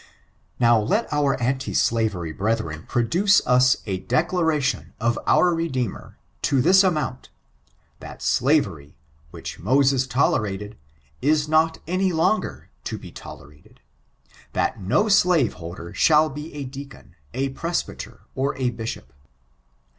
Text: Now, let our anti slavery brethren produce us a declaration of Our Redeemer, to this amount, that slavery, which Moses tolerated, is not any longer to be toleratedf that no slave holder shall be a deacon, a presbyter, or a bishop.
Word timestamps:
Now, 0.59 0.79
let 0.81 1.05
our 1.13 1.39
anti 1.39 1.75
slavery 1.75 2.31
brethren 2.31 2.85
produce 2.87 3.39
us 3.45 3.77
a 3.85 3.99
declaration 3.99 4.93
of 4.99 5.19
Our 5.27 5.53
Redeemer, 5.53 6.17
to 6.41 6.59
this 6.59 6.83
amount, 6.83 7.29
that 7.99 8.23
slavery, 8.23 8.95
which 9.29 9.59
Moses 9.59 10.07
tolerated, 10.07 10.75
is 11.21 11.47
not 11.47 11.77
any 11.85 12.11
longer 12.11 12.69
to 12.85 12.97
be 12.97 13.11
toleratedf 13.11 13.77
that 14.53 14.81
no 14.81 15.07
slave 15.07 15.53
holder 15.61 15.93
shall 15.93 16.31
be 16.31 16.51
a 16.55 16.63
deacon, 16.63 17.15
a 17.35 17.49
presbyter, 17.49 18.21
or 18.33 18.57
a 18.57 18.71
bishop. 18.71 19.13